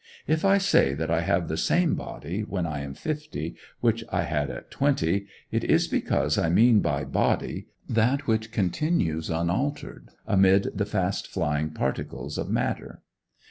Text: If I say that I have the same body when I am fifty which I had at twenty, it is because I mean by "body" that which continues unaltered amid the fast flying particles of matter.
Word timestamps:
If 0.25 0.43
I 0.43 0.57
say 0.57 0.95
that 0.95 1.11
I 1.11 1.21
have 1.21 1.47
the 1.47 1.55
same 1.57 1.93
body 1.93 2.41
when 2.41 2.65
I 2.65 2.79
am 2.79 2.95
fifty 2.95 3.55
which 3.81 4.03
I 4.09 4.23
had 4.23 4.49
at 4.49 4.71
twenty, 4.71 5.27
it 5.51 5.63
is 5.63 5.85
because 5.87 6.39
I 6.39 6.49
mean 6.49 6.79
by 6.79 7.05
"body" 7.05 7.67
that 7.87 8.25
which 8.25 8.51
continues 8.51 9.29
unaltered 9.29 10.09
amid 10.25 10.71
the 10.75 10.87
fast 10.87 11.27
flying 11.27 11.69
particles 11.69 12.39
of 12.39 12.49
matter. 12.49 13.03